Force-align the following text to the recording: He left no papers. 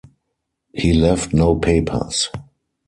He 0.73 0.93
left 0.95 1.31
no 1.31 1.53
papers. 1.55 2.31